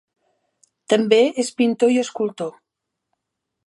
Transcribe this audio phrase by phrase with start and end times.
[0.93, 2.53] També és pintor i escultor.